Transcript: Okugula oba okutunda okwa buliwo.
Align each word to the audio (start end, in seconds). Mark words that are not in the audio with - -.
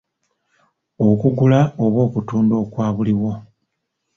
Okugula 1.07 1.59
oba 1.83 1.99
okutunda 2.07 2.53
okwa 2.63 2.85
buliwo. 2.95 3.31